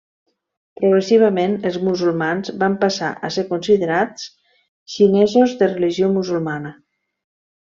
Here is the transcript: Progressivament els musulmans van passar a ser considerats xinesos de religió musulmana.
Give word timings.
Progressivament 0.79 1.51
els 1.71 1.77
musulmans 1.89 2.51
van 2.63 2.77
passar 2.85 3.11
a 3.29 3.31
ser 3.37 3.45
considerats 3.51 4.27
xinesos 4.95 5.55
de 5.61 5.71
religió 5.75 6.11
musulmana. 6.19 6.75